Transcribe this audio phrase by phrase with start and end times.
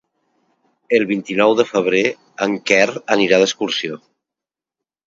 [0.99, 2.01] El vint-i-nou de febrer
[2.47, 2.83] en Quer
[3.19, 4.05] anirà d'excursió.